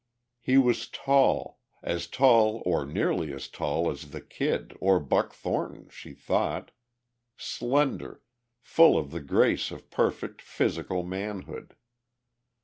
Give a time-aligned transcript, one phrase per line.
[0.39, 5.89] He was tall, as tall or nearly as tall as the Kid or Buck Thornton,
[5.91, 6.71] she thought,
[7.37, 8.23] slender,
[8.63, 11.75] full of the grace of perfect physical manhood.